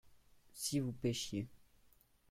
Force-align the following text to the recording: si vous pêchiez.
si 0.51 0.79
vous 0.79 0.93
pêchiez. 0.93 1.47